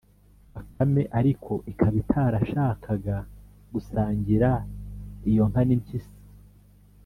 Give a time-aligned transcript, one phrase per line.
[0.53, 3.17] Bakame ariko ikaba itashakaga
[3.73, 4.49] gusangira
[5.29, 6.17] iyo nka n' impyisi